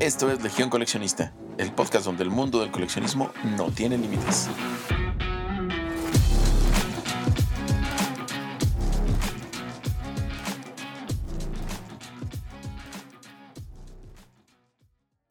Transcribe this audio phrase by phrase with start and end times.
[0.00, 4.48] Esto es Legión Coleccionista, el podcast donde el mundo del coleccionismo no tiene límites.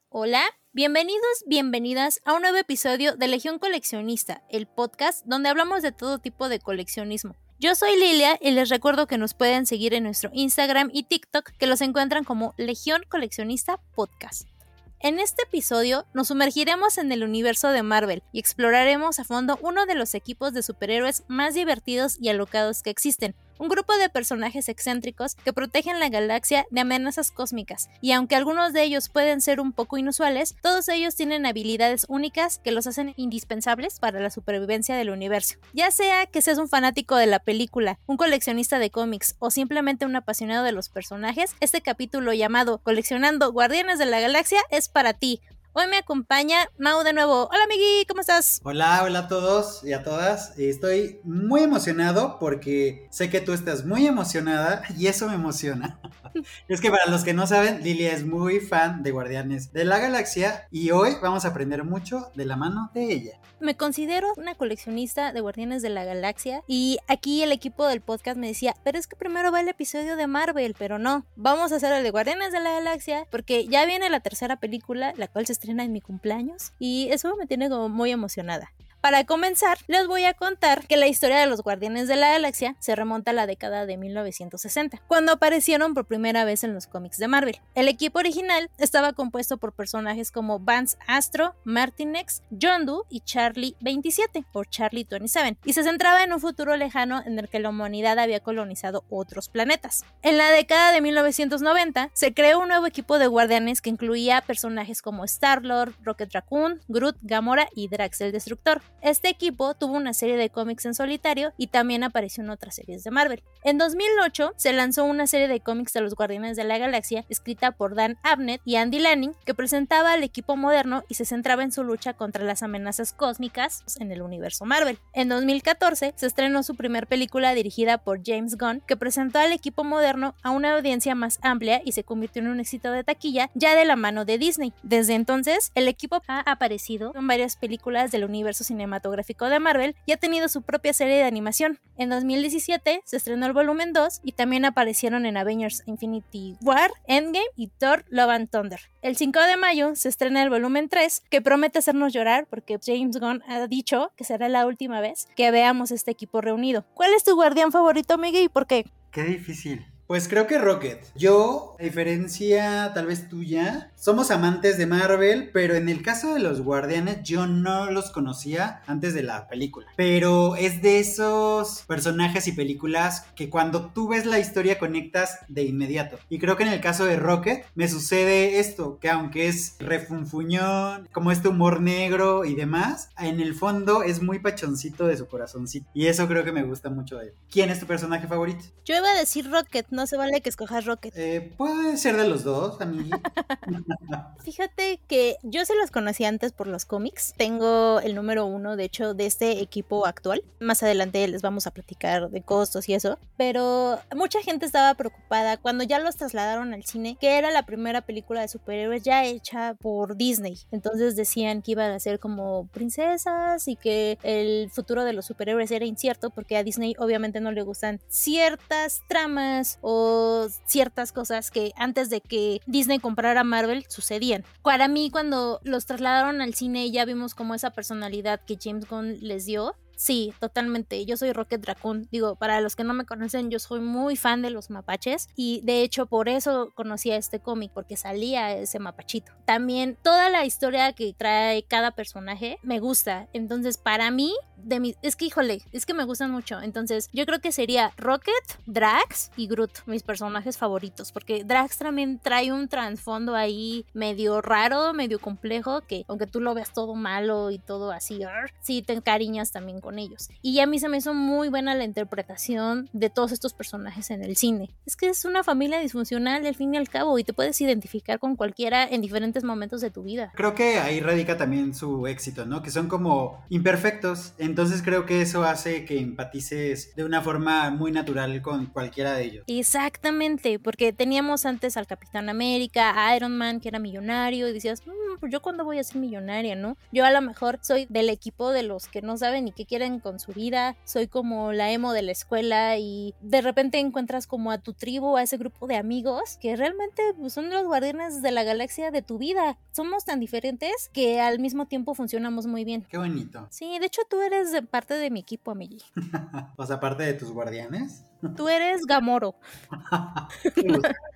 [0.08, 0.42] Hola,
[0.72, 6.20] bienvenidos, bienvenidas a un nuevo episodio de Legión Coleccionista, el podcast donde hablamos de todo
[6.20, 7.36] tipo de coleccionismo.
[7.58, 11.50] Yo soy Lilia y les recuerdo que nos pueden seguir en nuestro Instagram y TikTok
[11.58, 14.53] que los encuentran como Legión Coleccionista Podcast.
[15.00, 19.84] En este episodio nos sumergiremos en el universo de Marvel y exploraremos a fondo uno
[19.86, 24.68] de los equipos de superhéroes más divertidos y alocados que existen, un grupo de personajes
[24.68, 29.60] excéntricos que protegen la galaxia de amenazas cósmicas, y aunque algunos de ellos pueden ser
[29.60, 34.96] un poco inusuales, todos ellos tienen habilidades únicas que los hacen indispensables para la supervivencia
[34.96, 35.56] del universo.
[35.72, 40.06] Ya sea que seas un fanático de la película, un coleccionista de cómics o simplemente
[40.06, 45.14] un apasionado de los personajes, este capítulo llamado Coleccionando Guardianes de la Galaxia es para
[45.14, 45.40] ti.
[45.76, 47.48] Hoy me acompaña Mau de nuevo.
[47.50, 48.60] Hola, Migui, ¿cómo estás?
[48.62, 50.56] Hola, hola a todos y a todas.
[50.56, 55.98] Estoy muy emocionado porque sé que tú estás muy emocionada y eso me emociona.
[56.68, 59.98] es que para los que no saben, Lilia es muy fan de Guardianes de la
[59.98, 63.40] Galaxia y hoy vamos a aprender mucho de la mano de ella.
[63.60, 68.36] Me considero una coleccionista de Guardianes de la Galaxia y aquí el equipo del podcast
[68.36, 71.76] me decía, pero es que primero va el episodio de Marvel, pero no, vamos a
[71.76, 75.46] hacer el de Guardianes de la Galaxia porque ya viene la tercera película, la cual
[75.46, 78.72] se estrena en mi cumpleaños y eso me tiene como muy emocionada.
[79.04, 82.74] Para comenzar, les voy a contar que la historia de los Guardianes de la Galaxia
[82.78, 87.18] se remonta a la década de 1960, cuando aparecieron por primera vez en los cómics
[87.18, 87.60] de Marvel.
[87.74, 94.46] El equipo original estaba compuesto por personajes como Vance Astro, Martinex, Yondu y Charlie 27
[94.54, 98.18] o Charlie 27, y se centraba en un futuro lejano en el que la humanidad
[98.18, 100.06] había colonizado otros planetas.
[100.22, 105.02] En la década de 1990 se creó un nuevo equipo de guardianes que incluía personajes
[105.02, 108.80] como Star-Lord, Rocket Raccoon, Groot, Gamora y Drax el Destructor.
[109.02, 113.04] Este equipo tuvo una serie de cómics en solitario y también apareció en otras series
[113.04, 113.42] de Marvel.
[113.62, 117.72] En 2008 se lanzó una serie de cómics de los Guardianes de la Galaxia escrita
[117.72, 121.72] por Dan Abnett y Andy Lanning que presentaba al equipo moderno y se centraba en
[121.72, 124.98] su lucha contra las amenazas cósmicas en el universo Marvel.
[125.12, 129.84] En 2014 se estrenó su primer película dirigida por James Gunn que presentó al equipo
[129.84, 133.74] moderno a una audiencia más amplia y se convirtió en un éxito de taquilla ya
[133.74, 134.72] de la mano de Disney.
[134.82, 139.96] Desde entonces el equipo ha aparecido en varias películas del universo cinematográfico cinematográfico de Marvel
[140.06, 141.78] y ha tenido su propia serie de animación.
[141.96, 147.46] En 2017 se estrenó el volumen 2 y también aparecieron en Avengers Infinity War, Endgame
[147.56, 148.80] y Thor Love and Thunder.
[149.02, 153.18] El 5 de mayo se estrena el volumen 3 que promete hacernos llorar porque James
[153.18, 156.84] Gunn ha dicho que será la última vez que veamos este equipo reunido.
[156.94, 158.84] ¿Cuál es tu guardián favorito, Miguel, y por qué?
[159.10, 159.93] Qué difícil.
[160.06, 161.02] Pues creo que Rocket.
[161.14, 166.40] Yo, a diferencia tal vez tuya, somos amantes de Marvel, pero en el caso de
[166.40, 169.86] los Guardianes yo no los conocía antes de la película.
[169.96, 175.62] Pero es de esos personajes y películas que cuando tú ves la historia conectas de
[175.62, 176.18] inmediato.
[176.28, 181.08] Y creo que en el caso de Rocket me sucede esto, que aunque es refunfuñón,
[181.12, 185.88] como este humor negro y demás, en el fondo es muy pachoncito de su corazoncito.
[185.94, 187.34] Y eso creo que me gusta mucho de él.
[187.50, 188.66] ¿Quién es tu personaje favorito?
[188.84, 191.14] Yo iba a decir Rocket, no se vale que escojas Rocket.
[191.16, 193.10] Eh, puede ser de los dos, a mí.
[194.44, 197.34] Fíjate que yo se los conocí antes por los cómics.
[197.36, 200.42] Tengo el número uno, de hecho, de este equipo actual.
[200.60, 203.18] Más adelante les vamos a platicar de costos y eso.
[203.36, 208.02] Pero mucha gente estaba preocupada cuando ya los trasladaron al cine, que era la primera
[208.02, 210.58] película de superhéroes ya hecha por Disney.
[210.70, 215.70] Entonces decían que iban a ser como princesas y que el futuro de los superhéroes
[215.70, 221.72] era incierto porque a Disney obviamente no le gustan ciertas tramas o ciertas cosas que
[221.76, 224.42] antes de que Disney comprara Marvel sucedían.
[224.62, 229.18] Para mí cuando los trasladaron al cine ya vimos como esa personalidad que James Gunn
[229.20, 231.04] les dio Sí, totalmente.
[231.06, 232.08] Yo soy Rocket Raccoon.
[232.10, 235.60] Digo, para los que no me conocen, yo soy muy fan de los mapaches y
[235.62, 239.32] de hecho por eso conocí a este cómic, porque salía ese mapachito.
[239.44, 243.28] También toda la historia que trae cada personaje me gusta.
[243.32, 246.60] Entonces, para mí, de es que híjole, es que me gustan mucho.
[246.60, 248.32] Entonces, yo creo que sería Rocket,
[248.66, 254.92] Drax y Groot, mis personajes favoritos, porque Drax también trae un trasfondo ahí medio raro,
[254.92, 258.20] medio complejo, que aunque tú lo veas todo malo y todo así,
[258.60, 260.28] sí te encariñas también con ellos.
[260.42, 264.22] Y a mí se me hizo muy buena la interpretación de todos estos personajes en
[264.22, 264.70] el cine.
[264.86, 268.18] Es que es una familia disfuncional al fin y al cabo y te puedes identificar
[268.18, 270.32] con cualquiera en diferentes momentos de tu vida.
[270.34, 272.62] Creo que ahí radica también su éxito, ¿no?
[272.62, 277.70] Que son como imperfectos en Entonces creo que eso hace que empatices de una forma
[277.70, 279.44] muy natural con cualquiera de ellos.
[279.48, 284.86] Exactamente, porque teníamos antes al Capitán América, a Iron Man, que era millonario, y decías,
[284.86, 286.76] "Mm, pues yo cuándo voy a ser millonaria, ¿no?
[286.92, 289.98] Yo a lo mejor soy del equipo de los que no saben ni qué quieren
[289.98, 294.50] con su vida, soy como la emo de la escuela y de repente encuentras como
[294.50, 298.30] a tu tribu, a ese grupo de amigos que realmente pues, son los guardianes de
[298.30, 299.58] la galaxia de tu vida.
[299.72, 302.86] Somos tan diferentes que al mismo tiempo funcionamos muy bien.
[302.88, 303.48] Qué bonito.
[303.50, 305.82] Sí, de hecho tú eres de parte de mi equipo, amigui.
[306.56, 308.04] o sea, aparte de tus guardianes.
[308.36, 309.34] Tú eres Gamoro.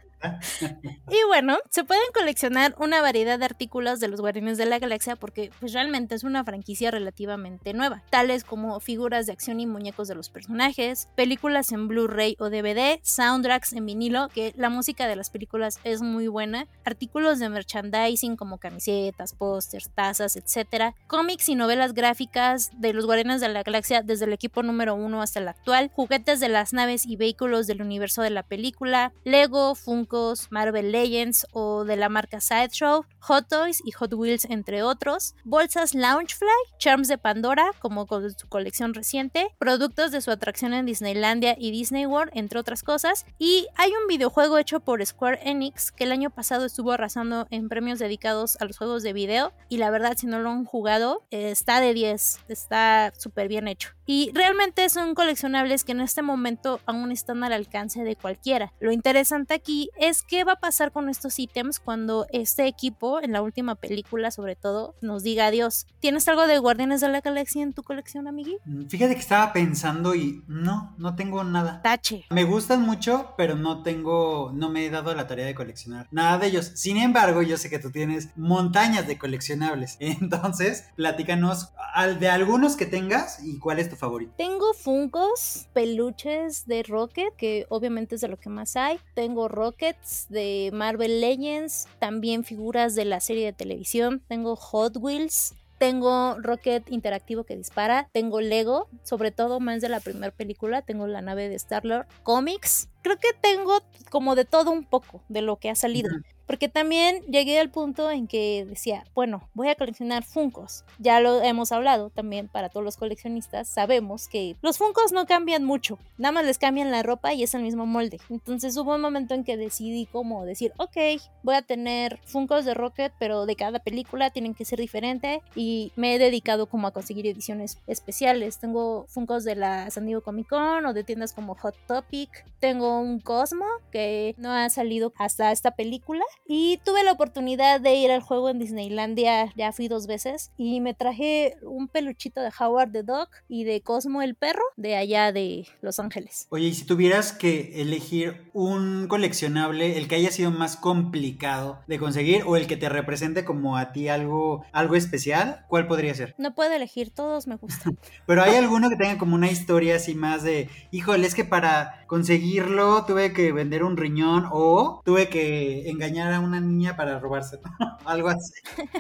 [1.10, 5.16] Y bueno, se pueden coleccionar una variedad de artículos de los Guardianes de la Galaxia
[5.16, 10.08] porque pues realmente es una franquicia relativamente nueva, tales como figuras de acción y muñecos
[10.08, 15.16] de los personajes, películas en Blu-ray o DVD, soundtracks en vinilo, que la música de
[15.16, 21.54] las películas es muy buena, artículos de merchandising como camisetas, pósters, tazas, etc., cómics y
[21.54, 25.48] novelas gráficas de los Guardianes de la Galaxia desde el equipo número 1 hasta el
[25.48, 30.07] actual, juguetes de las naves y vehículos del universo de la película, Lego, Funko,
[30.50, 35.94] Marvel Legends o de la marca Sideshow, Hot Toys y Hot Wheels entre otros, bolsas
[35.94, 41.56] Loungefly, charms de Pandora como con su colección reciente, productos de su atracción en Disneylandia
[41.58, 43.26] y Disney World entre otras cosas.
[43.38, 47.69] Y hay un videojuego hecho por Square Enix que el año pasado estuvo arrasando en
[47.69, 49.52] premios dedicados a los juegos de video.
[49.69, 53.69] Y la verdad si no lo han jugado eh, está de 10, está súper bien
[53.69, 53.97] hecho.
[54.10, 58.72] Y realmente son coleccionables que en este momento aún están al alcance de cualquiera.
[58.81, 63.32] Lo interesante aquí es qué va a pasar con estos ítems cuando este equipo, en
[63.32, 65.87] la última película sobre todo, nos diga adiós.
[66.00, 68.56] ¿Tienes algo de Guardianes de la Galaxia en tu colección, amigui?
[68.64, 71.82] Mm, Fíjate que estaba pensando y no, no tengo nada.
[71.82, 72.25] Tache.
[72.31, 76.38] Me gustan mucho, pero no tengo, no me he dado la tarea de coleccionar nada
[76.38, 76.72] de ellos.
[76.76, 79.96] Sin embargo, yo sé que tú tienes montañas de coleccionables.
[80.00, 81.72] Entonces, platícanos
[82.19, 84.32] de algunos que tengas y cuál es tu favorito.
[84.36, 88.98] Tengo Funkos, peluches de Rocket, que obviamente es de lo que más hay.
[89.14, 94.22] Tengo Rockets de Marvel Legends, también figuras de la serie de televisión.
[94.28, 95.54] Tengo Hot Wheels.
[95.78, 98.08] Tengo Rocket interactivo que dispara.
[98.12, 100.82] Tengo Lego, sobre todo más de la primera película.
[100.82, 102.08] Tengo la nave de Star-Lord.
[102.24, 102.88] Cómics.
[103.02, 103.80] Creo que tengo
[104.10, 106.10] como de todo un poco de lo que ha salido.
[106.10, 106.22] Ujú.
[106.48, 110.82] Porque también llegué al punto en que decía, bueno, voy a coleccionar Funcos.
[110.98, 113.68] Ya lo hemos hablado también para todos los coleccionistas.
[113.68, 115.98] Sabemos que los Funcos no cambian mucho.
[116.16, 118.18] Nada más les cambian la ropa y es el mismo molde.
[118.30, 120.96] Entonces hubo un momento en que decidí como decir, ok,
[121.42, 125.42] voy a tener Funcos de Rocket, pero de cada película tienen que ser diferente.
[125.54, 128.58] Y me he dedicado como a conseguir ediciones especiales.
[128.58, 132.46] Tengo Funcos de la San Diego Comic Con o de tiendas como Hot Topic.
[132.58, 136.24] Tengo un Cosmo que no ha salido hasta esta película.
[136.46, 140.80] Y tuve la oportunidad de ir al juego en Disneylandia, ya fui dos veces, y
[140.80, 145.32] me traje un peluchito de Howard the Dog y de Cosmo el perro de allá
[145.32, 146.46] de Los Ángeles.
[146.50, 151.98] Oye, y si tuvieras que elegir un coleccionable, el que haya sido más complicado de
[151.98, 156.34] conseguir o el que te represente como a ti algo, algo especial, ¿cuál podría ser?
[156.38, 157.98] No puedo elegir, todos me gustan.
[158.26, 162.04] Pero hay alguno que tenga como una historia así más de, híjole, es que para
[162.06, 167.62] conseguirlo tuve que vender un riñón o tuve que engañar a una niña para robárselo.
[168.04, 168.52] Algo así.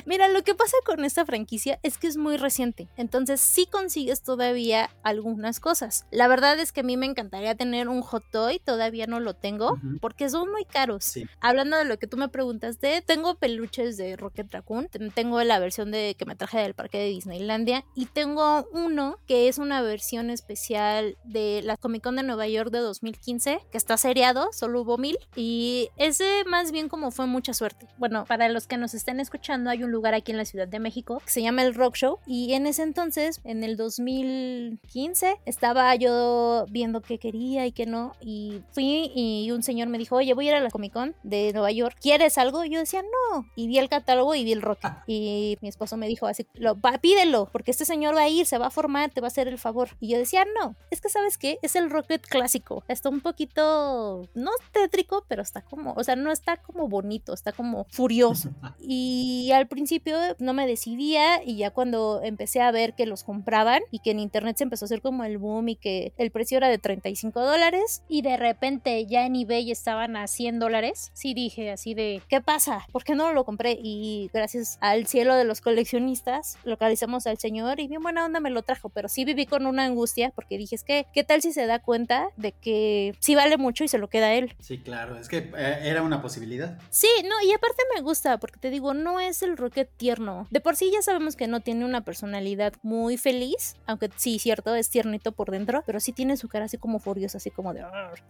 [0.06, 4.22] Mira, lo que pasa con esta franquicia es que es muy reciente, entonces sí consigues
[4.22, 6.06] todavía algunas cosas.
[6.10, 9.34] La verdad es que a mí me encantaría tener un hot toy, todavía no lo
[9.34, 11.04] tengo, porque son muy caros.
[11.04, 11.26] Sí.
[11.40, 15.58] Hablando de lo que tú me preguntaste, tengo peluches de Rocket Raccoon, ten- tengo la
[15.58, 19.80] versión de que me traje del parque de Disneylandia y tengo uno que es una
[19.82, 24.82] versión especial de la Comic Con de Nueva York de 2015, que está seriado, solo
[24.82, 27.86] hubo mil y ese más bien como fue mucha suerte.
[27.98, 30.78] Bueno, para los que nos estén escuchando, hay un lugar aquí en la Ciudad de
[30.78, 35.94] México que se llama el Rock Show y en ese entonces, en el 2015, estaba
[35.96, 40.34] yo viendo qué quería y qué no y fui y un señor me dijo, oye,
[40.34, 42.64] voy a ir a la Comic Con de Nueva York, ¿quieres algo?
[42.64, 43.46] Y yo decía, no.
[43.56, 44.92] Y vi el catálogo y vi el Rocket.
[45.06, 48.46] Y mi esposo me dijo así, lo, va, pídelo, porque este señor va a ir,
[48.46, 49.90] se va a formar, te va a hacer el favor.
[50.00, 52.84] Y yo decía, no, es que sabes qué, es el Rocket clásico.
[52.88, 57.52] Está un poquito, no tétrico, pero está como, o sea, no está como bonito, está
[57.52, 58.50] como furioso.
[58.80, 63.82] Y al principio no me decidía y ya cuando empecé a ver que los compraban
[63.90, 66.58] y que en internet se empezó a hacer como el boom y que el precio
[66.58, 71.34] era de 35 dólares y de repente ya en eBay estaban a 100 dólares, sí
[71.34, 72.86] dije así de, ¿qué pasa?
[72.92, 73.78] ¿Por qué no lo compré?
[73.80, 78.50] Y gracias al cielo de los coleccionistas localizamos al señor y bien buena onda me
[78.50, 81.52] lo trajo, pero sí viví con una angustia porque dije, es que, ¿qué tal si
[81.52, 84.54] se da cuenta de que sí vale vale mucho y se lo queda a él.
[84.60, 86.78] Sí, claro, es que eh, era una posibilidad.
[86.90, 90.46] Sí, no, y aparte me gusta, porque te digo, no es el Rocket tierno.
[90.50, 94.74] De por sí ya sabemos que no tiene una personalidad muy feliz, aunque sí, cierto,
[94.74, 97.84] es tiernito por dentro, pero sí tiene su cara así como furiosa, así como de...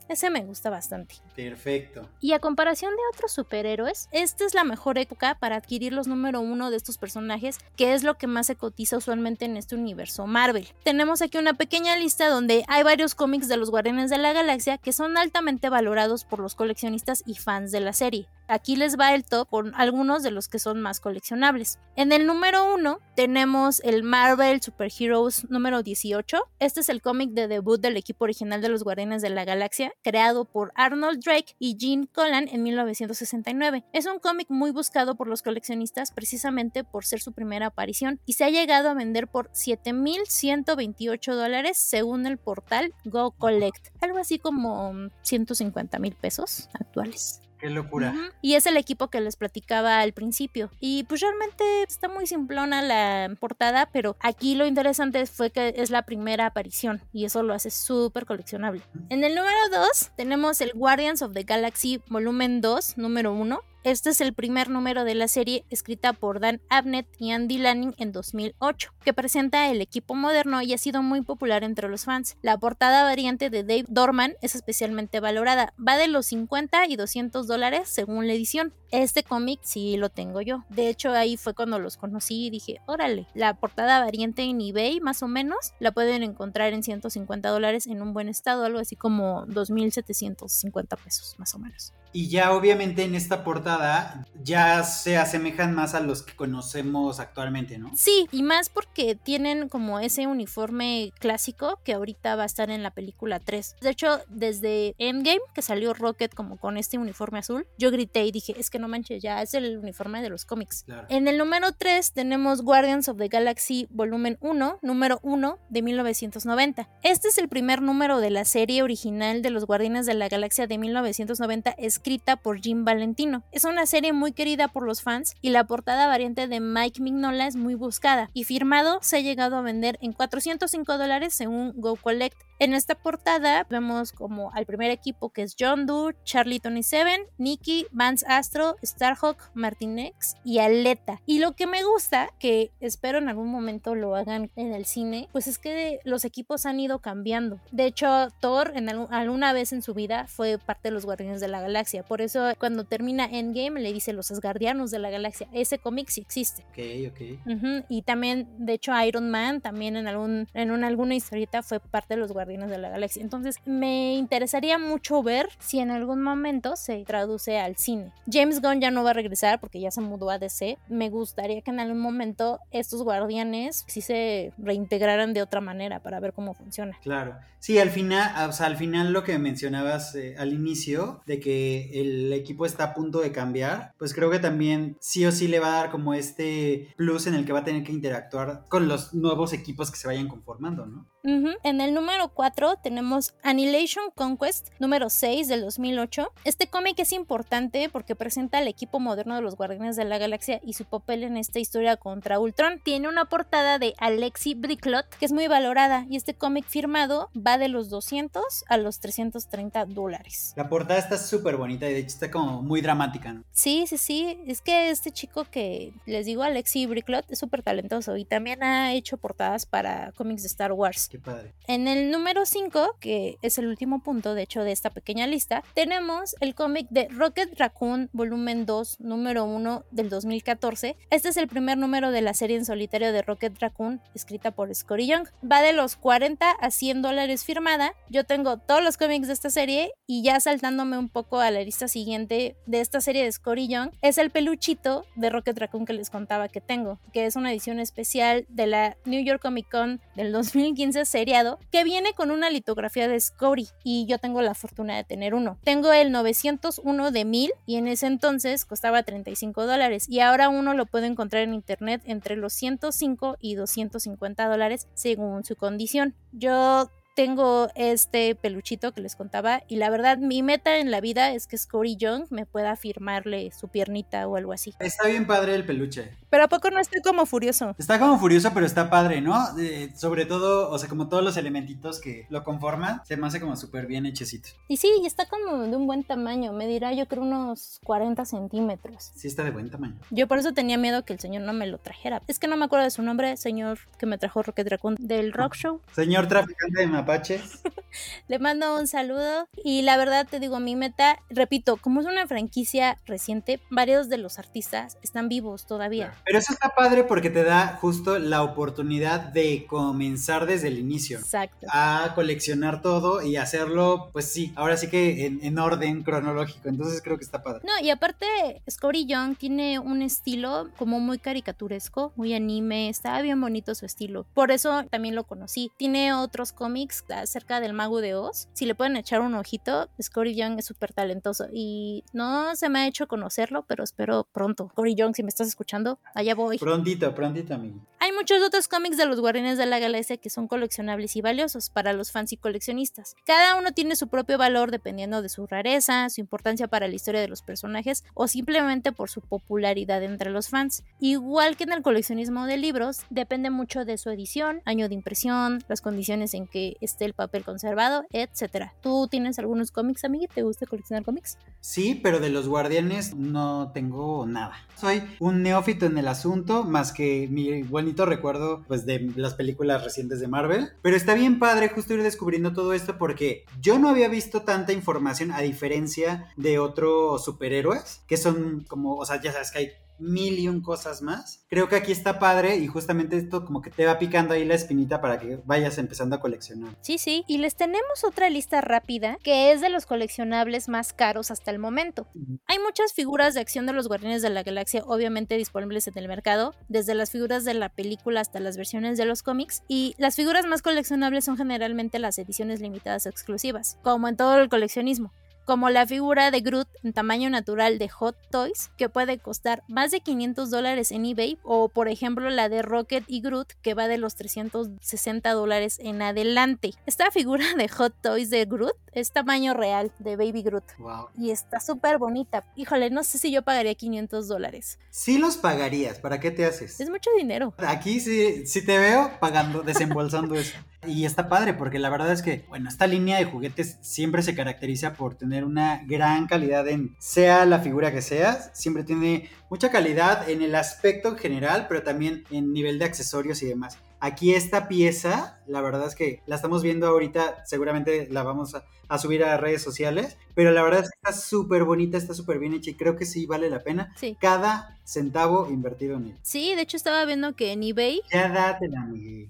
[0.09, 1.17] Ese me gusta bastante.
[1.35, 2.09] Perfecto.
[2.21, 6.41] Y a comparación de otros superhéroes, esta es la mejor época para adquirir los número
[6.41, 10.27] uno de estos personajes, que es lo que más se cotiza usualmente en este universo
[10.27, 10.69] Marvel.
[10.85, 14.79] Tenemos aquí una pequeña lista donde hay varios cómics de los Guardianes de la Galaxia
[14.79, 18.29] que son altamente valorados por los coleccionistas y fans de la serie.
[18.49, 21.79] Aquí les va el top con algunos de los que son más coleccionables.
[21.97, 26.39] En el número 1 tenemos el Marvel Super Heroes número 18.
[26.59, 29.93] Este es el cómic de debut del equipo original de los Guardianes de la Galaxia,
[30.03, 33.85] creado por Arnold Drake y Gene Colan en 1969.
[33.93, 38.33] Es un cómic muy buscado por los coleccionistas precisamente por ser su primera aparición y
[38.33, 44.39] se ha llegado a vender por 7.128 dólares según el portal Go Collect, algo así
[44.39, 47.43] como 150 mil pesos actuales.
[47.59, 48.15] Qué locura.
[48.41, 50.71] Y es el equipo que les platicaba al principio.
[50.81, 55.91] Y pues realmente está muy simplona la portada, pero aquí lo interesante fue que es
[55.91, 58.83] la primera aparición y eso lo hace súper coleccionable.
[59.09, 63.61] En el número 2 tenemos el Guardians of the Galaxy volumen 2, número 1.
[63.85, 67.95] Este es el primer número de la serie escrita por Dan Abnett y Andy Lanning
[67.99, 72.37] en 2008, que presenta el equipo moderno y ha sido muy popular entre los fans.
[72.43, 77.47] La portada variante de Dave Dorman es especialmente valorada, va de los 50 y 200
[77.47, 78.75] dólares según la edición.
[78.91, 80.65] Este cómic sí lo tengo yo.
[80.71, 84.99] De hecho, ahí fue cuando los conocí y dije, órale, la portada variante en eBay
[85.01, 88.97] más o menos la pueden encontrar en 150 dólares en un buen estado, algo así
[88.97, 91.93] como 2.750 pesos más o menos.
[92.13, 97.79] Y ya obviamente en esta portada ya se asemejan más a los que conocemos actualmente,
[97.79, 97.91] ¿no?
[97.95, 102.83] Sí, y más porque tienen como ese uniforme clásico que ahorita va a estar en
[102.83, 103.77] la película 3.
[103.81, 108.33] De hecho, desde Endgame, que salió Rocket como con este uniforme azul, yo grité y
[108.33, 110.85] dije, es que no manches, ya es el uniforme de los cómics.
[111.09, 116.89] En el número 3 tenemos Guardians of the Galaxy volumen 1, número 1 de 1990.
[117.03, 120.67] Este es el primer número de la serie original de los Guardianes de la Galaxia
[120.67, 121.71] de 1990.
[121.79, 123.43] Es escrita por Jim Valentino.
[123.51, 127.49] Es una serie muy querida por los fans y la portada variante de Mike Mignola
[127.49, 131.97] es muy buscada y firmado se ha llegado a vender en 405 dólares según Go
[131.97, 132.48] Collect.
[132.61, 137.21] En esta portada vemos como al primer equipo que es John Doe, Charlie Tony Seven,
[137.39, 141.23] Nicky, Vance Astro, Starhawk, Martinex y Aleta.
[141.25, 145.29] Y lo que me gusta, que espero en algún momento lo hagan en el cine,
[145.31, 147.61] pues es que los equipos han ido cambiando.
[147.71, 151.47] De hecho, Thor en alguna vez en su vida fue parte de los Guardianes de
[151.47, 152.03] la Galaxia.
[152.03, 155.47] Por eso cuando termina Endgame le dice los Asgardianos de la Galaxia.
[155.53, 156.65] Ese cómic sí existe.
[156.71, 157.85] Ok, ok.
[157.89, 162.15] Y también, de hecho, Iron Man también en, algún, en una, alguna historieta fue parte
[162.15, 163.23] de los Guardianes de la Galaxia.
[163.23, 168.13] Entonces me interesaría mucho ver si en algún momento se traduce al cine.
[168.31, 170.79] James Gunn ya no va a regresar porque ya se mudó a DC.
[170.89, 176.21] Me gustaría que en algún momento estos guardianes sí se reintegraran de otra manera para
[176.21, 176.99] ver cómo funciona.
[177.03, 177.37] Claro.
[177.61, 181.91] Sí, al final, o sea, al final lo que mencionabas eh, al inicio de que
[181.93, 185.59] el equipo está a punto de cambiar, pues creo que también sí o sí le
[185.59, 188.87] va a dar como este plus en el que va a tener que interactuar con
[188.87, 191.07] los nuevos equipos que se vayan conformando, ¿no?
[191.25, 196.33] En el número 4 tenemos Annihilation Conquest, número 6 del 2008.
[196.45, 200.61] Este cómic es importante porque presenta al equipo moderno de los Guardianes de la Galaxia
[200.65, 202.81] y su papel en esta historia contra Ultron.
[202.83, 207.59] Tiene una portada de Alexi Bricklot que es muy valorada y este cómic firmado va
[207.59, 210.53] de los 200 a los 330 dólares.
[210.57, 213.45] La portada está súper bonita y de hecho está como muy dramática, ¿no?
[213.51, 214.39] Sí, sí, sí.
[214.47, 218.93] Es que este chico que les digo, Alexi Bricklot, es súper talentoso y también ha
[218.93, 221.08] hecho portadas para cómics de Star Wars.
[221.09, 221.55] Qué padre.
[221.67, 225.63] En el número 5, que es el último punto, de hecho, de esta pequeña lista,
[225.75, 230.97] tenemos el cómic de Rocket Raccoon, volumen 2, número 1 del 2014.
[231.11, 234.75] Este es el primer número de la serie en solitario de Rocket Raccoon, escrita por
[234.75, 235.29] Scotty Young.
[235.51, 237.95] Va de los 40 a 100 dólares firmada.
[238.11, 241.63] Yo tengo todos los cómics de esta serie y ya saltándome un poco a la
[241.63, 245.93] lista siguiente de esta serie de Scotty Young, es el peluchito de Rocket Raccoon que
[245.93, 250.01] les contaba que tengo, que es una edición especial de la New York Comic Con
[250.15, 254.97] del 2015 seriado que viene con una litografía de Scotty y yo tengo la fortuna
[254.97, 255.59] de tener uno.
[255.65, 260.75] Tengo el 901 de 1000 y en ese entonces costaba 35 dólares y ahora uno
[260.75, 266.15] lo puede encontrar en internet entre los 105 y 250 dólares según su condición.
[266.33, 271.33] Yo tengo este peluchito que les contaba y la verdad mi meta en la vida
[271.33, 274.73] es que Scotty Young me pueda firmarle su piernita o algo así.
[274.79, 276.13] Está bien padre el peluche.
[276.31, 277.75] Pero a poco no estoy como furioso.
[277.77, 279.35] Está como furioso, pero está padre, ¿no?
[279.59, 283.41] Eh, sobre todo, o sea, como todos los elementitos que lo conforman, se me hace
[283.41, 284.51] como súper bien hechecito.
[284.69, 288.27] Y sí, y está como de un buen tamaño, me dirá yo creo unos 40
[288.27, 289.11] centímetros.
[289.17, 289.97] Sí, está de buen tamaño.
[290.11, 292.23] Yo por eso tenía miedo que el señor no me lo trajera.
[292.29, 295.33] Es que no me acuerdo de su nombre, señor que me trajo Rocket Raccoon del
[295.33, 295.81] Rock Show.
[295.93, 297.63] Señor traficante de mapaches.
[298.29, 302.27] Le mando un saludo y la verdad te digo, mi meta, repito, como es una
[302.27, 306.15] franquicia reciente, varios de los artistas están vivos todavía.
[306.25, 311.19] Pero eso está padre porque te da justo la oportunidad de comenzar desde el inicio.
[311.19, 311.67] Exacto.
[311.71, 316.69] A coleccionar todo y hacerlo, pues sí, ahora sí que en, en orden cronológico.
[316.69, 317.63] Entonces creo que está padre.
[317.65, 323.41] No, y aparte, Scotty Young tiene un estilo como muy caricaturesco, muy anime, está bien
[323.41, 324.27] bonito su estilo.
[324.35, 325.73] Por eso también lo conocí.
[325.79, 328.49] Tiene otros cómics acerca del mago de Oz.
[328.53, 332.81] Si le pueden echar un ojito, Scotty Young es súper talentoso y no se me
[332.81, 334.69] ha hecho conocerlo, pero espero pronto.
[334.73, 336.59] Scotty Young, si me estás escuchando, allá voy.
[336.59, 337.81] Prontito, prontito, amigo.
[338.01, 341.69] Hay muchos otros cómics de los Guardianes de la Galaxia que son coleccionables y valiosos
[341.69, 343.17] para los fans y coleccionistas.
[343.27, 347.21] Cada uno tiene su propio valor dependiendo de su rareza, su importancia para la historia
[347.21, 350.85] de los personajes o simplemente por su popularidad entre los fans.
[351.01, 355.65] Igual que en el coleccionismo de libros, depende mucho de su edición, año de impresión,
[355.69, 358.71] las condiciones en que el papel conservado, etc.
[358.81, 360.27] ¿Tú tienes algunos cómics, amigo?
[360.35, 361.39] ¿Te gusta coleccionar cómics?
[361.61, 364.55] Sí, pero de los Guardianes no tengo nada.
[364.77, 369.85] Soy un neófito en el asunto, más que mi bonito recuerdo pues de las películas
[369.85, 370.71] recientes de Marvel.
[370.83, 374.73] Pero está bien padre justo ir descubriendo todo esto porque yo no había visto tanta
[374.73, 379.73] información a diferencia de otros superhéroes que son como, o sea, ya sabes que hay
[379.99, 381.45] mil y un cosas más.
[381.49, 384.55] Creo que aquí está padre y justamente esto como que te va picando ahí la
[384.55, 386.77] espinita para que vayas empezando a coleccionar.
[386.81, 387.25] Sí, sí.
[387.27, 391.59] Y les tenemos otra lista rápida que es de los coleccionables más caros hasta el
[391.59, 392.07] momento.
[392.47, 396.09] Hay muchas figuras de acción de los Guardianes de la Galaxia obviamente disponibles en el
[396.09, 399.63] mercado, desde las figuras de la película hasta las versiones de los cómics.
[399.69, 404.49] Y las figuras más coleccionables son generalmente las ediciones limitadas exclusivas, como en todo el
[404.49, 405.13] coleccionismo
[405.49, 409.91] como la figura de Groot en tamaño natural de Hot Toys, que puede costar más
[409.91, 413.89] de 500 dólares en eBay, o por ejemplo la de Rocket y Groot, que va
[413.89, 416.75] de los 360 dólares en adelante.
[416.85, 420.65] Esta figura de Hot Toys de Groot es tamaño real de Baby Groot.
[420.77, 421.09] Wow.
[421.17, 422.45] Y está súper bonita.
[422.55, 424.79] Híjole, no sé si yo pagaría 500 dólares.
[424.91, 426.79] Sí los pagarías, ¿para qué te haces?
[426.79, 427.55] Es mucho dinero.
[427.57, 430.59] Aquí sí, sí te veo pagando, desembolsando eso.
[430.87, 434.35] Y está padre porque la verdad es que, bueno, esta línea de juguetes siempre se
[434.35, 439.71] caracteriza por tener una gran calidad en, sea la figura que sea, siempre tiene mucha
[439.71, 443.79] calidad en el aspecto general, pero también en nivel de accesorios y demás.
[444.01, 448.65] Aquí esta pieza, la verdad es que la estamos viendo ahorita, seguramente la vamos a,
[448.89, 452.39] a subir a redes sociales, pero la verdad es que está súper bonita, está súper
[452.39, 454.17] bien hecha y creo que sí vale la pena Sí.
[454.21, 456.15] cada centavo invertido en él.
[456.23, 458.87] Sí, de hecho estaba viendo que en eBay Ya dátela,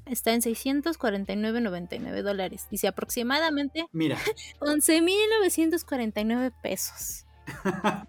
[0.06, 2.66] está en 649.99 dólares.
[2.70, 4.18] Dice aproximadamente Mira,
[4.60, 7.24] 11.949 pesos.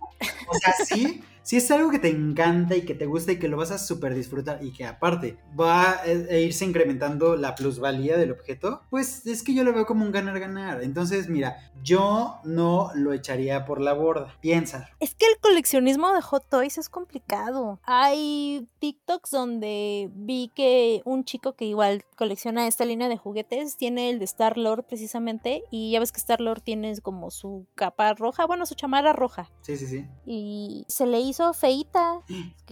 [0.52, 3.48] O sea, sí, si es algo que te encanta y que te gusta y que
[3.48, 8.18] lo vas a súper disfrutar y que aparte va a a irse incrementando la plusvalía
[8.18, 10.84] del objeto, pues es que yo lo veo como un ganar-ganar.
[10.84, 14.36] Entonces, mira, yo no lo echaría por la borda.
[14.42, 14.90] Piensa.
[15.00, 17.80] Es que el coleccionismo de Hot Toys es complicado.
[17.84, 24.12] Hay TikToks donde vi que un chico que igual colecciona esta línea de juguetes tiene
[24.12, 28.14] el de Star Lord precisamente y ya ves que Star Lord tiene como su capa
[28.14, 30.06] roja, bueno, su chamarra roja Sí, sí, sí.
[30.26, 32.22] y se le hizo feita.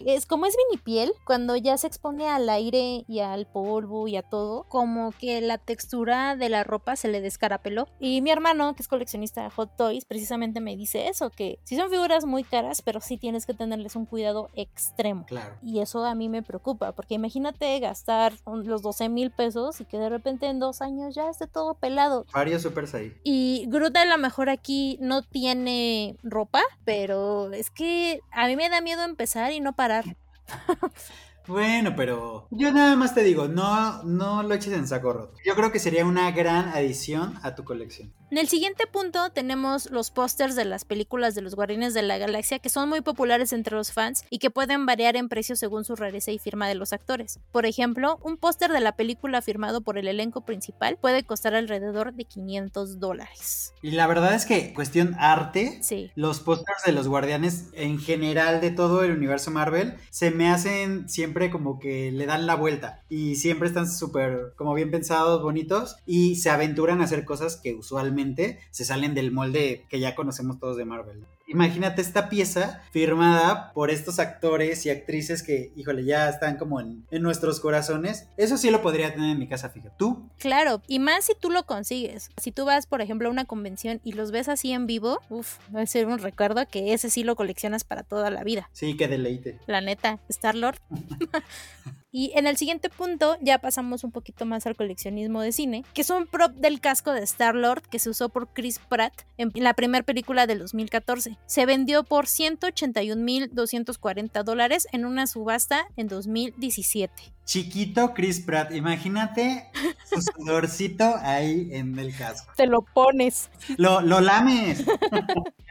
[0.05, 4.21] Es como es vinipiel, cuando ya se expone al aire y al polvo y a
[4.21, 7.87] todo, como que la textura de la ropa se le descarapeló.
[7.99, 11.75] Y mi hermano, que es coleccionista de Hot Toys, precisamente me dice eso, que sí
[11.75, 15.25] son figuras muy caras, pero sí tienes que tenerles un cuidado extremo.
[15.25, 15.55] Claro.
[15.63, 19.97] Y eso a mí me preocupa, porque imagínate gastar los 12 mil pesos y que
[19.97, 22.25] de repente en dos años ya esté todo pelado.
[22.33, 23.13] Varios supers ahí.
[23.23, 28.67] Y Groot a lo mejor aquí no tiene ropa, pero es que a mí me
[28.69, 30.17] da miedo empezar y no parar.
[31.47, 35.33] Bueno, pero yo nada más te digo, no, no lo eches en saco roto.
[35.45, 38.13] Yo creo que sería una gran adición a tu colección.
[38.29, 42.17] En el siguiente punto tenemos los pósters de las películas de los Guardianes de la
[42.17, 45.85] Galaxia que son muy populares entre los fans y que pueden variar en precio según
[45.85, 47.39] su rareza y firma de los actores.
[47.53, 52.13] Por ejemplo, un póster de la película firmado por el elenco principal puede costar alrededor
[52.15, 53.73] de 500 dólares.
[53.81, 56.11] Y la verdad es que, cuestión arte, Sí.
[56.15, 61.07] los pósters de los guardianes en general de todo el universo Marvel se me hacen
[61.07, 65.43] siempre siempre como que le dan la vuelta y siempre están súper como bien pensados,
[65.43, 70.15] bonitos y se aventuran a hacer cosas que usualmente se salen del molde que ya
[70.15, 71.25] conocemos todos de Marvel.
[71.47, 77.05] Imagínate esta pieza firmada por estos actores y actrices que, híjole, ya están como en,
[77.09, 78.27] en nuestros corazones.
[78.35, 79.95] Eso sí lo podría tener en mi casa, fíjate.
[79.97, 80.29] ¿Tú?
[80.39, 82.29] Claro, y más si tú lo consigues.
[82.37, 85.57] Si tú vas, por ejemplo, a una convención y los ves así en vivo, uff,
[85.73, 88.69] va a ser un recuerdo que ese sí lo coleccionas para toda la vida.
[88.73, 89.59] Sí, que deleite.
[89.67, 90.79] La neta, Star-Lord.
[92.19, 96.01] Y en el siguiente punto ya pasamos un poquito más al coleccionismo de cine, que
[96.01, 99.75] es un prop del casco de Star-Lord que se usó por Chris Pratt en la
[99.75, 101.37] primera película del 2014.
[101.45, 107.36] Se vendió por 181.240 dólares en una subasta en 2017.
[107.47, 109.71] Chiquito Chris Pratt, imagínate
[110.03, 112.51] su sudorcito ahí en el casco.
[112.57, 113.49] Te lo pones.
[113.77, 114.83] Lo, lo lames.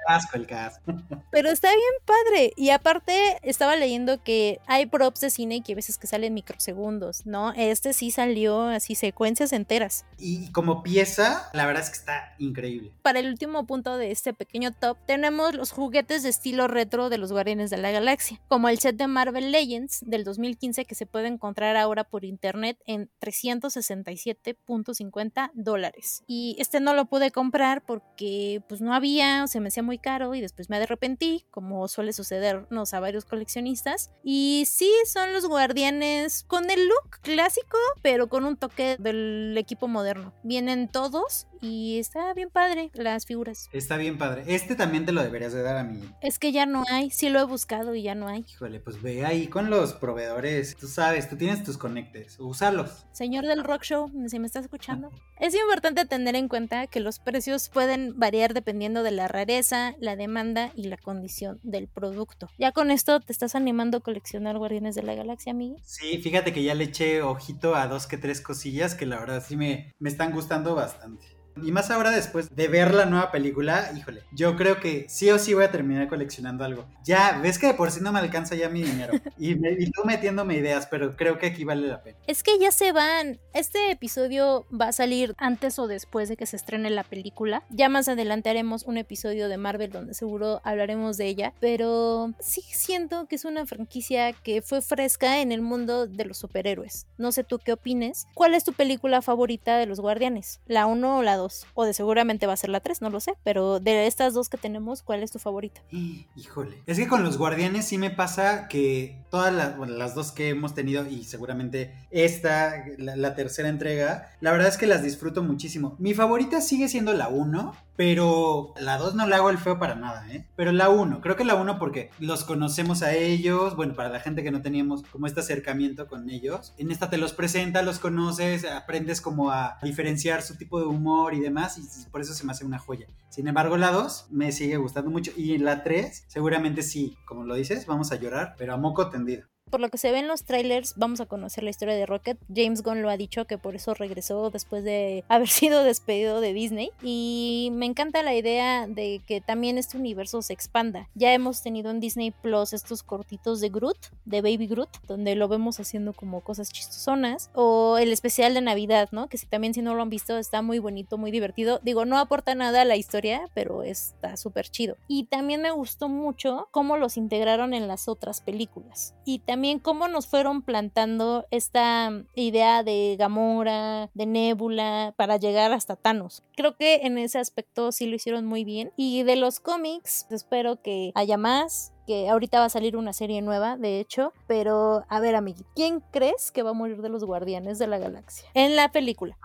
[0.07, 0.95] casco el casco.
[1.31, 2.53] Pero está bien padre.
[2.57, 7.27] Y aparte, estaba leyendo que hay props de cine que a veces que salen microsegundos,
[7.27, 7.53] ¿no?
[7.53, 10.05] Este sí salió así secuencias enteras.
[10.19, 12.93] Y como pieza, la verdad es que está increíble.
[13.03, 17.19] Para el último punto de este pequeño top, tenemos los juguetes de estilo retro de
[17.19, 21.07] los Guardianes de la Galaxia, como el set de Marvel Legends del 2015 que se
[21.07, 26.23] puede encontrar ahora por internet en 367.50 dólares.
[26.27, 29.97] Y este no lo pude comprar porque pues no había, o se me hacía muy
[29.99, 34.11] caro y después me arrepentí, como suele sucedernos a varios coleccionistas.
[34.23, 39.89] Y sí, son los guardianes con el look clásico, pero con un toque del equipo
[39.89, 40.35] moderno.
[40.43, 43.69] Vienen todos y está bien padre las figuras.
[43.73, 44.45] Está bien padre.
[44.47, 46.01] Este también te lo deberías de dar a mí.
[46.21, 48.45] Es que ya no hay, sí lo he buscado y ya no hay.
[48.49, 50.77] Híjole, pues ve ahí con los proveedores.
[50.77, 53.07] Tú sabes, tú tienes tus conectes, úsalos.
[53.13, 55.11] Señor del Rock Show, si me estás escuchando.
[55.39, 60.17] es importante tener en cuenta que los precios pueden variar dependiendo de la rareza, la
[60.17, 62.49] demanda y la condición del producto.
[62.59, 65.77] Ya con esto te estás animando a coleccionar Guardianes de la Galaxia, amigo.
[65.83, 69.45] Sí, fíjate que ya le eché ojito a dos que tres cosillas que la verdad
[69.47, 71.36] sí me, me están gustando bastante.
[71.63, 75.39] Y más ahora después de ver la nueva película, híjole, yo creo que sí o
[75.39, 76.87] sí voy a terminar coleccionando algo.
[77.05, 79.15] Ya, ves que de por sí no me alcanza ya mi dinero.
[79.39, 82.17] Y, me, y tú metiéndome ideas, pero creo que aquí vale la pena.
[82.27, 83.39] Es que ya se van.
[83.53, 87.63] Este episodio va a salir antes o después de que se estrene la película.
[87.69, 91.53] Ya más adelante haremos un episodio de Marvel donde seguro hablaremos de ella.
[91.61, 96.39] Pero sí siento que es una franquicia que fue fresca en el mundo de los
[96.39, 97.07] superhéroes.
[97.19, 98.27] No sé tú qué opines.
[98.35, 100.61] ¿Cuál es tu película favorita de los Guardianes?
[100.67, 101.46] ¿La 1 o la 2?
[101.75, 103.35] O de seguramente va a ser la 3, no lo sé.
[103.45, 105.83] Pero de estas dos que tenemos, ¿cuál es tu favorita?
[106.37, 106.83] Híjole.
[106.87, 110.75] Es que con los guardianes sí me pasa que todas las, las dos que hemos
[110.75, 115.97] tenido y seguramente esta, la, la, tercera entrega, la verdad es que las disfruto muchísimo.
[115.99, 119.95] Mi favorita sigue siendo la 1, pero la 2 no le hago el feo para
[119.95, 120.47] nada, ¿eh?
[120.57, 124.21] Pero la 1, creo que la 1 porque los conocemos a ellos, bueno, para la
[124.21, 127.99] gente que no teníamos como este acercamiento con ellos, en esta te los presenta, los
[127.99, 132.45] conoces, aprendes como a diferenciar su tipo de humor y demás, y por eso se
[132.45, 133.07] me hace una joya.
[133.31, 137.55] Sin embargo, la 2 me sigue gustando mucho, y la 3 seguramente sí, como lo
[137.55, 139.47] dices, vamos a llorar, pero a moco tendido.
[139.69, 142.39] Por lo que se ve en los trailers, vamos a conocer la historia de Rocket.
[142.55, 146.53] James Gunn lo ha dicho que por eso regresó después de haber sido despedido de
[146.53, 146.91] Disney.
[147.03, 151.09] Y me encanta la idea de que también este universo se expanda.
[151.15, 155.49] Ya hemos tenido en Disney Plus estos cortitos de Groot, de Baby Groot, donde lo
[155.49, 157.51] vemos haciendo como cosas chistosonas.
[157.53, 159.29] O el especial de Navidad, ¿no?
[159.29, 161.81] Que si también si no lo han visto está muy bonito, muy divertido.
[161.83, 164.97] Digo, no aporta nada a la historia, pero está súper chido.
[165.09, 169.17] Y también me gustó mucho cómo los integraron en las otras películas.
[169.25, 175.73] Y también también cómo nos fueron plantando esta idea de Gamora, de Nebula, para llegar
[175.73, 176.43] hasta Thanos.
[176.55, 178.93] Creo que en ese aspecto sí lo hicieron muy bien.
[178.99, 183.41] Y de los cómics, espero que haya más, que ahorita va a salir una serie
[183.41, 187.25] nueva, de hecho, pero a ver, amigo, ¿quién crees que va a morir de los
[187.25, 189.39] Guardianes de la Galaxia en la película?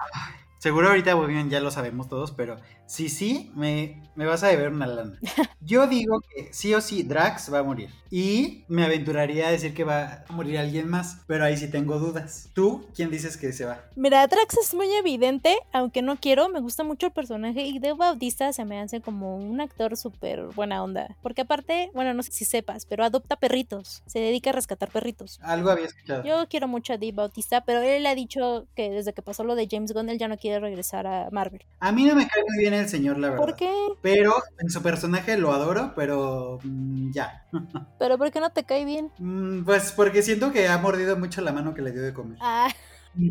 [0.61, 4.69] Seguro ahorita bien, ya lo sabemos todos, pero sí, sí, me, me vas a deber
[4.69, 5.17] una lana.
[5.59, 7.89] Yo digo que sí o sí Drax va a morir.
[8.11, 11.97] Y me aventuraría a decir que va a morir alguien más, pero ahí sí tengo
[11.97, 12.49] dudas.
[12.53, 13.85] ¿Tú quién dices que se va?
[13.95, 17.95] Mira, Drax es muy evidente, aunque no quiero, me gusta mucho el personaje y Dave
[17.95, 21.15] Bautista se me hace como un actor súper buena onda.
[21.23, 25.39] Porque aparte, bueno, no sé si sepas, pero adopta perritos, se dedica a rescatar perritos.
[25.41, 26.23] Algo había escuchado.
[26.23, 29.55] Yo quiero mucho a Dave Bautista, pero él ha dicho que desde que pasó lo
[29.55, 31.65] de James Gunn, él ya no quiere regresar a Marvel.
[31.79, 33.45] A mí no me cae muy bien el señor, la verdad.
[33.45, 33.71] ¿Por qué?
[34.01, 37.45] Pero en su personaje lo adoro, pero mmm, ya.
[37.99, 39.11] ¿Pero por qué no te cae bien?
[39.19, 42.37] Mm, pues porque siento que ha mordido mucho la mano que le dio de comer.
[42.41, 42.69] Ah.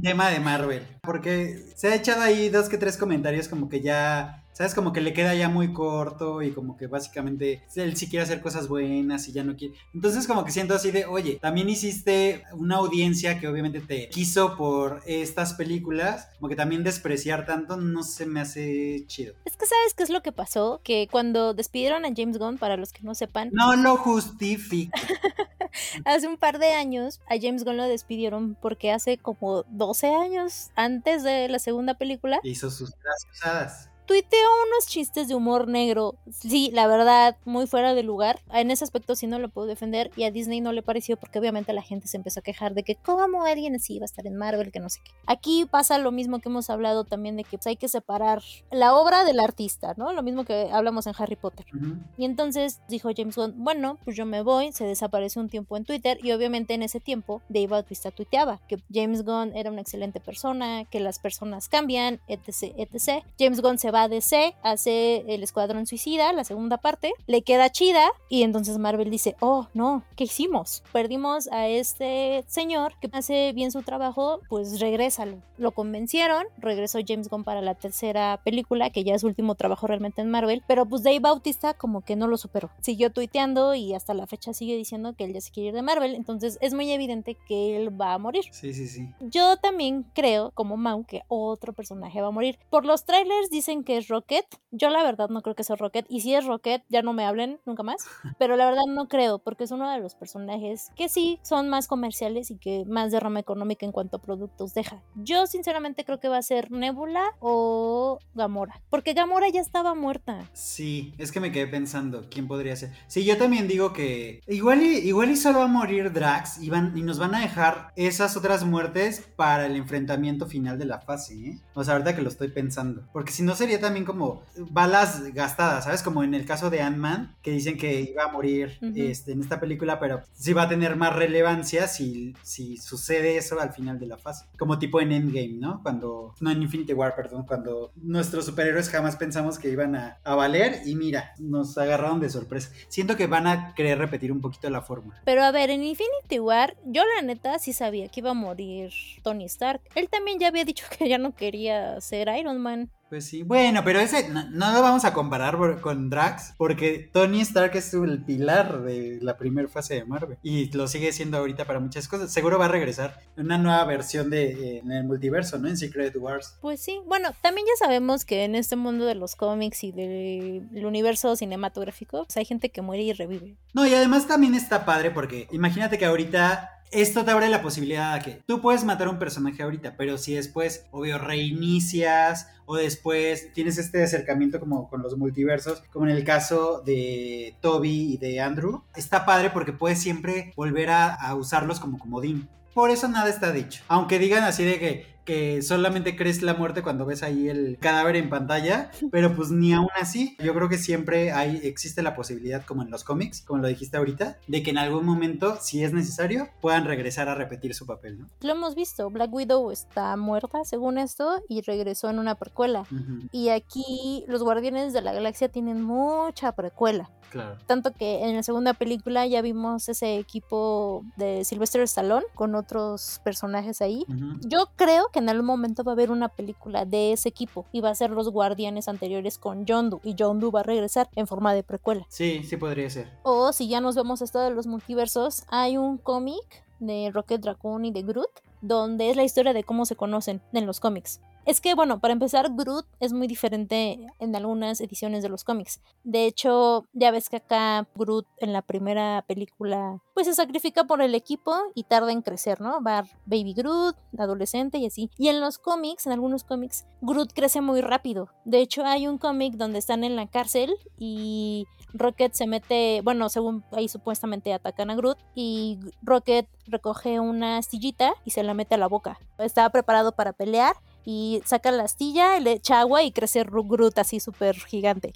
[0.03, 0.87] Tema de Marvel.
[1.03, 4.75] Porque se ha echado ahí dos que tres comentarios como que ya ¿Sabes?
[4.75, 8.43] Como que le queda ya muy corto y como que básicamente él sí quiere hacer
[8.43, 9.73] cosas buenas y ya no quiere.
[9.95, 14.59] Entonces como que siento así de, oye, también hiciste una audiencia que obviamente te quiso
[14.59, 19.33] por estas películas, como que también despreciar tanto no se me hace chido.
[19.47, 22.77] Es que sabes qué es lo que pasó, que cuando despidieron a James Gunn, para
[22.77, 24.93] los que no sepan, No lo justifico.
[26.05, 30.69] hace un par de años a James Gunn lo despidieron porque hace como 12 años
[30.77, 33.89] antes de la segunda película Hizo sus graciosadas.
[34.11, 36.17] Tuiteó unos chistes de humor negro.
[36.33, 38.41] Sí, la verdad, muy fuera de lugar.
[38.53, 41.39] En ese aspecto sí no lo puedo defender y a Disney no le pareció porque
[41.39, 44.27] obviamente la gente se empezó a quejar de que cómo alguien así iba a estar
[44.27, 45.13] en Marvel, que no sé qué.
[45.27, 48.43] Aquí pasa lo mismo que hemos hablado también de que pues, hay que separar
[48.73, 50.13] la obra del artista, ¿no?
[50.13, 51.67] Lo mismo que hablamos en Harry Potter.
[51.73, 51.95] Ujú.
[52.19, 55.85] Y entonces dijo James Gunn, bueno, pues yo me voy, se desapareció un tiempo en
[55.85, 60.19] Twitter y obviamente en ese tiempo Dave Bautista tuiteaba que James Gunn era una excelente
[60.19, 63.25] persona, que las personas cambian, etc, etc.
[63.39, 67.71] James Gunn se va a DC, hace el Escuadrón Suicida, la segunda parte, le queda
[67.71, 70.83] chida y entonces Marvel dice, oh no, ¿qué hicimos?
[70.93, 75.43] Perdimos a este señor que hace bien su trabajo, pues regrésalo.
[75.59, 79.87] Lo convencieron, regresó James Gunn para la tercera película, que ya es su último trabajo
[79.87, 82.71] realmente en Marvel, pero pues Dave Bautista como que no lo superó.
[82.81, 85.83] Siguió tuiteando y hasta la fecha sigue diciendo que él ya se quiere ir de
[85.83, 88.45] Marvel, entonces es muy evidente que él va a morir.
[88.51, 89.11] Sí, sí, sí.
[89.21, 92.59] Yo también creo, como Mau, que otro personaje va a morir.
[92.71, 94.47] Por los trailers dicen que es Rocket.
[94.71, 96.07] Yo la verdad no creo que sea Rocket.
[96.09, 98.07] Y si es Rocket, ya no me hablen nunca más.
[98.39, 101.89] Pero la verdad no creo, porque es uno de los personajes que sí son más
[101.89, 105.03] comerciales y que más derrama económica en cuanto a productos deja.
[105.15, 108.83] Yo sinceramente creo que va a ser Nebula o Gamora.
[108.91, 110.51] Porque Gamora ya estaba muerta.
[110.53, 112.93] Sí, es que me quedé pensando, ¿quién podría ser?
[113.07, 116.71] Sí, yo también digo que igual y, igual y solo va a morir Drax y,
[116.71, 121.01] van, y nos van a dejar esas otras muertes para el enfrentamiento final de la
[121.01, 121.61] fase, ¿eh?
[121.75, 123.07] O sea, ahorita que lo estoy pensando.
[123.13, 126.03] Porque si no sería también como balas gastadas, ¿sabes?
[126.03, 129.61] Como en el caso de Ant-Man, que dicen que iba a morir este, en esta
[129.61, 134.07] película, pero sí va a tener más relevancia si, si sucede eso al final de
[134.07, 134.47] la fase.
[134.59, 135.83] Como tipo en Endgame, ¿no?
[135.83, 140.35] Cuando, no en Infinity War, perdón, cuando nuestros superhéroes jamás pensamos que iban a, a
[140.35, 142.71] valer y mira, nos agarraron de sorpresa.
[142.89, 145.21] Siento que van a querer repetir un poquito la fórmula.
[145.25, 148.93] Pero a ver, en Infinity War, yo la neta sí sabía que iba a morir
[149.23, 149.81] Tony Stark.
[149.95, 152.91] Él también ya había dicho que ya no quería ser Iron Man.
[153.11, 157.11] Pues sí, bueno, pero ese no, no lo vamos a comparar por- con Drax, porque
[157.13, 161.37] Tony Stark es el pilar de la primera fase de Marvel y lo sigue siendo
[161.39, 162.33] ahorita para muchas cosas.
[162.33, 165.67] Seguro va a regresar en una nueva versión de eh, en el multiverso, ¿no?
[165.69, 166.57] En Secret Wars.
[166.61, 170.69] Pues sí, bueno, también ya sabemos que en este mundo de los cómics y del
[170.71, 173.57] del universo cinematográfico, pues hay gente que muere y revive.
[173.75, 178.15] No, y además también está padre porque imagínate que ahorita esto te abre la posibilidad
[178.15, 182.77] de que tú puedes matar a un personaje ahorita, pero si después, obvio, reinicias o
[182.77, 188.17] después tienes este acercamiento como con los multiversos, como en el caso de Toby y
[188.17, 192.49] de Andrew, está padre porque puedes siempre volver a, a usarlos como comodín.
[192.75, 193.83] Por eso nada está dicho.
[193.89, 198.17] Aunque digan así de que, que solamente crees la muerte cuando ves ahí el cadáver
[198.17, 200.37] en pantalla, pero pues ni aún así.
[200.43, 203.97] Yo creo que siempre hay, existe la posibilidad, como en los cómics, como lo dijiste
[203.97, 208.21] ahorita, de que en algún momento, si es necesario, puedan regresar a repetir su papel,
[208.21, 208.29] ¿no?
[208.41, 212.85] Lo hemos visto, Black Widow está muerta según esto y regresó en una precuela.
[213.33, 217.11] Y aquí los Guardianes de la Galaxia tienen mucha precuela.
[217.31, 217.57] claro.
[217.67, 223.21] Tanto que en la segunda película ya vimos ese equipo de Sylvester Stallone con otros
[223.25, 224.05] personajes ahí.
[224.41, 227.81] Yo creo que en algún momento va a haber una película de ese equipo y
[227.81, 231.55] va a ser los guardianes anteriores con Yondu y Yondu va a regresar en forma
[231.55, 232.07] de precuela.
[232.09, 233.11] Sí, sí podría ser.
[233.23, 237.45] O si ya nos vemos a esto de los multiversos, hay un cómic de Rocket
[237.45, 238.31] Raccoon y de Groot
[238.63, 241.21] donde es la historia de cómo se conocen en los cómics.
[241.51, 245.81] Es que, bueno, para empezar, Groot es muy diferente en algunas ediciones de los cómics.
[246.05, 251.03] De hecho, ya ves que acá Groot en la primera película, pues se sacrifica por
[251.03, 252.81] el equipo y tarda en crecer, ¿no?
[252.81, 255.11] Va Baby Groot, adolescente y así.
[255.19, 258.29] Y en los cómics, en algunos cómics, Groot crece muy rápido.
[258.45, 263.29] De hecho, hay un cómic donde están en la cárcel y Rocket se mete, bueno,
[263.29, 268.77] según ahí supuestamente atacan a Groot y Rocket recoge una astillita y se la mete
[268.77, 269.19] a la boca.
[269.39, 273.99] Estaba preparado para pelear y saca la astilla, le echa agua y crece Ru- Groot
[273.99, 275.13] así súper gigante.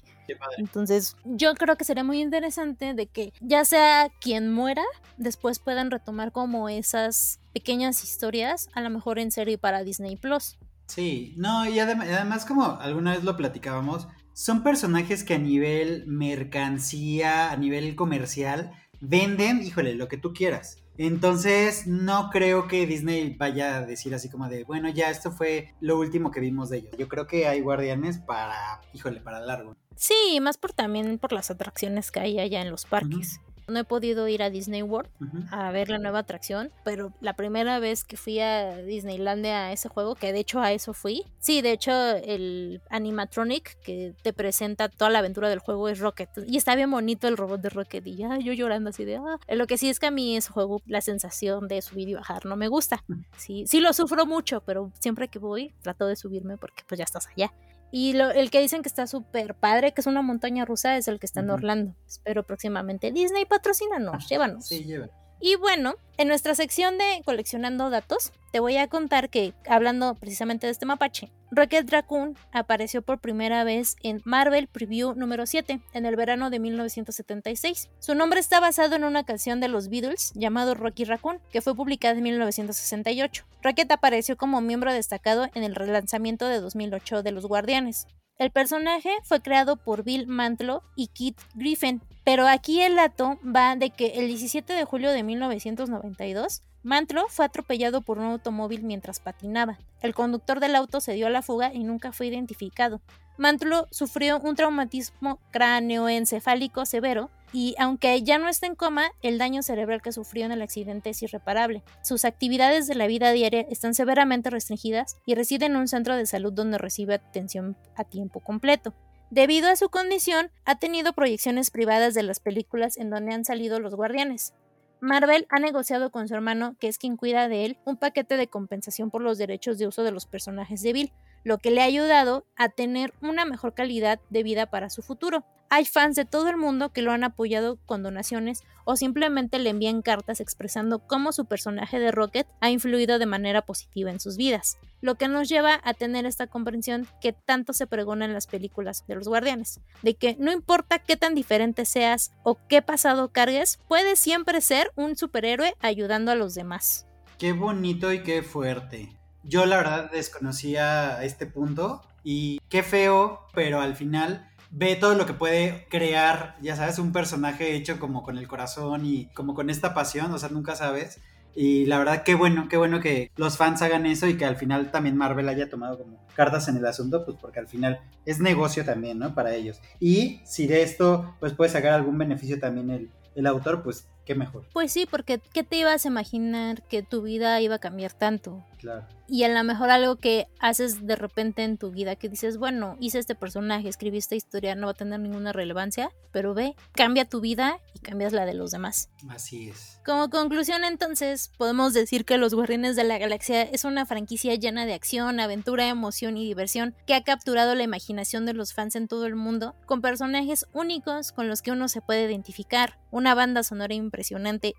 [0.57, 4.83] Entonces, yo creo que sería muy interesante de que ya sea quien muera,
[5.17, 10.57] después puedan retomar como esas pequeñas historias, a lo mejor en serie para Disney Plus.
[10.87, 16.05] Sí, no, y adem- además como alguna vez lo platicábamos, son personajes que a nivel
[16.07, 18.71] mercancía, a nivel comercial,
[19.01, 20.77] venden, híjole, lo que tú quieras.
[20.97, 25.73] Entonces, no creo que Disney vaya a decir así como de, bueno, ya esto fue
[25.81, 26.95] lo último que vimos de ellos.
[26.97, 29.75] Yo creo que hay guardianes para, híjole, para largo.
[29.95, 33.39] Sí, más por también por las atracciones que hay allá en los parques.
[33.67, 35.09] No he podido ir a Disney World
[35.51, 39.89] a ver la nueva atracción, pero la primera vez que fui a Disneylandia a ese
[39.89, 44.89] juego, que de hecho a eso fui, sí, de hecho el animatronic que te presenta
[44.89, 46.29] toda la aventura del juego es Rocket.
[46.47, 49.39] Y está bien bonito el robot de Rocket y ya yo llorando así de, ah.
[49.49, 52.45] Lo que sí es que a mí ese juego, la sensación de subir y bajar
[52.45, 53.03] no me gusta.
[53.37, 57.03] Sí, sí lo sufro mucho, pero siempre que voy trato de subirme porque pues ya
[57.03, 57.51] estás allá.
[57.91, 61.07] Y lo- el que dicen que está súper padre, que es una montaña rusa, es
[61.07, 61.49] el que está en.
[61.49, 61.95] Orlando.
[62.07, 64.65] Espero próximamente Disney patrocínanos, llévanos.
[64.67, 65.07] Sí, lleva.
[65.45, 70.65] Y bueno, en nuestra sección de coleccionando datos, te voy a contar que, hablando precisamente
[70.65, 76.05] de este mapache, Rocket Raccoon apareció por primera vez en Marvel Preview número 7, en
[76.07, 77.91] el verano de 1976.
[77.99, 81.75] Su nombre está basado en una canción de los Beatles llamado Rocky Raccoon, que fue
[81.75, 83.45] publicada en 1968.
[83.61, 88.07] Rocket apareció como miembro destacado en el relanzamiento de 2008 de Los Guardianes.
[88.37, 93.77] El personaje fue creado por Bill Mantlo y Kit Griffin, pero aquí el dato va
[93.77, 99.21] de que el 17 de julio de 1992, Mantlo fue atropellado por un automóvil mientras
[99.21, 99.79] patinaba.
[100.01, 102.99] El conductor del auto se dio a la fuga y nunca fue identificado.
[103.37, 109.61] Mantlo sufrió un traumatismo cráneoencefálico severo y aunque ya no está en coma, el daño
[109.61, 111.83] cerebral que sufrió en el accidente es irreparable.
[112.01, 116.25] Sus actividades de la vida diaria están severamente restringidas y reside en un centro de
[116.25, 118.93] salud donde recibe atención a tiempo completo.
[119.31, 123.79] Debido a su condición, ha tenido proyecciones privadas de las películas en donde han salido
[123.79, 124.53] los guardianes.
[125.01, 128.47] Marvel ha negociado con su hermano, que es quien cuida de él, un paquete de
[128.47, 131.13] compensación por los derechos de uso de los personajes de Bill,
[131.45, 135.45] lo que le ha ayudado a tener una mejor calidad de vida para su futuro.
[135.69, 139.69] Hay fans de todo el mundo que lo han apoyado con donaciones o simplemente le
[139.69, 144.37] envían cartas expresando cómo su personaje de Rocket ha influido de manera positiva en sus
[144.37, 148.47] vidas, lo que nos lleva a tener esta comprensión que tanto se pregona en las
[148.47, 153.31] películas de los guardianes, de que no importa qué tan diferente seas o qué pasado
[153.31, 157.07] cargues, puedes siempre ser un superhéroe ayudando a los demás.
[157.37, 159.14] Qué bonito y qué fuerte.
[159.47, 165.25] Yo la verdad desconocía este punto y qué feo, pero al final ve todo lo
[165.25, 169.69] que puede crear, ya sabes, un personaje hecho como con el corazón y como con
[169.69, 171.21] esta pasión, o sea, nunca sabes.
[171.55, 174.57] Y la verdad, qué bueno, qué bueno que los fans hagan eso y que al
[174.57, 178.39] final también Marvel haya tomado como cartas en el asunto, pues porque al final es
[178.39, 179.33] negocio también, ¿no?
[179.33, 179.79] Para ellos.
[179.99, 184.35] Y si de esto, pues puede sacar algún beneficio también el, el autor, pues qué
[184.35, 188.13] mejor, Pues sí, porque ¿qué te ibas a imaginar que tu vida iba a cambiar
[188.13, 188.63] tanto?
[188.77, 189.07] claro.
[189.27, 192.95] Y a lo mejor algo que haces de repente en tu vida que dices, bueno,
[192.99, 197.25] hice este personaje, escribí esta historia, no va a tener ninguna relevancia, pero ve, cambia
[197.25, 199.09] tu vida y cambias la de los demás.
[199.27, 199.99] Así es.
[200.05, 204.85] Como conclusión entonces, podemos decir que Los Guardianes de la Galaxia es una franquicia llena
[204.85, 209.07] de acción, aventura, emoción y diversión que ha capturado la imaginación de los fans en
[209.07, 213.63] todo el mundo, con personajes únicos con los que uno se puede identificar, una banda
[213.63, 214.14] sonora impresionante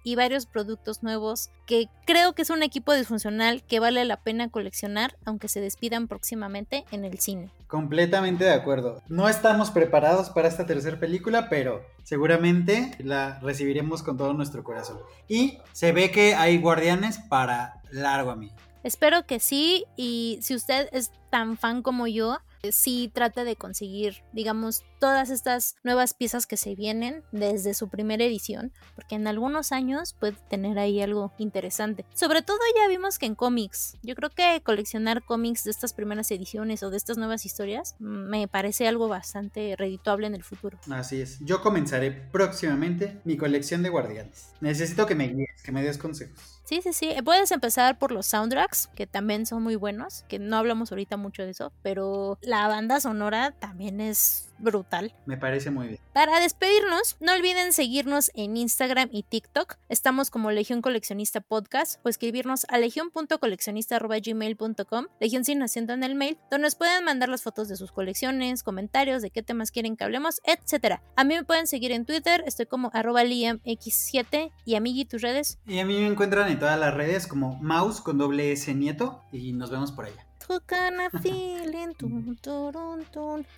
[0.03, 4.51] y varios productos nuevos que creo que es un equipo disfuncional que vale la pena
[4.51, 7.51] coleccionar aunque se despidan próximamente en el cine.
[7.67, 9.03] Completamente de acuerdo.
[9.09, 14.99] No estamos preparados para esta tercera película, pero seguramente la recibiremos con todo nuestro corazón.
[15.29, 18.53] Y se ve que hay guardianes para largo a mí.
[18.85, 22.39] Espero que sí y si usted es tan fan como yo,
[22.73, 28.25] sí trate de conseguir, digamos, todas estas nuevas piezas que se vienen desde su primera
[28.25, 32.05] edición, porque en algunos años puede tener ahí algo interesante.
[32.15, 36.31] Sobre todo ya vimos que en cómics, yo creo que coleccionar cómics de estas primeras
[36.31, 40.79] ediciones o de estas nuevas historias mm, me parece algo bastante redituable en el futuro.
[40.91, 41.39] Así es.
[41.41, 44.51] Yo comenzaré próximamente mi colección de guardianes.
[44.61, 46.63] Necesito que me guíes, que me des consejos.
[46.65, 47.15] Sí, sí, sí.
[47.25, 51.43] Puedes empezar por los soundtracks, que también son muy buenos, que no hablamos ahorita mucho
[51.43, 55.15] de eso, pero la banda sonora también es brutal.
[55.27, 56.01] Me parece muy bien.
[56.13, 59.77] Para despedirnos, no olviden seguirnos en Instagram y TikTok.
[59.89, 66.39] Estamos como Legión Coleccionista Podcast o escribirnos a legion.coleccionista.gmail.com, Legión sin acento en el mail,
[66.51, 70.05] donde nos pueden mandar las fotos de sus colecciones, comentarios, de qué temas quieren que
[70.05, 71.01] hablemos, etc.
[71.17, 75.59] A mí me pueden seguir en Twitter, estoy como arroba liamx7 y amigui tus redes.
[75.67, 79.23] Y a mí me encuentran en todas las redes como mouse con doble S nieto
[79.33, 80.26] y nos vemos por allá.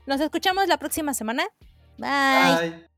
[0.07, 1.44] Nos escuchamos la próxima semana.
[1.98, 2.88] Bye.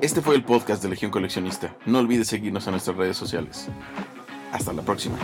[0.00, 1.74] Este fue el podcast de Legión Coleccionista.
[1.86, 3.68] No olvides seguirnos en nuestras redes sociales.
[4.52, 5.16] Hasta la próxima.